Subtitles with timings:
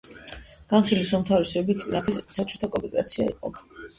[0.71, 3.53] განხილვის უმთავრესი ობიექტი ნაფიც-მსაჯულთა კომპეტენცია იყო.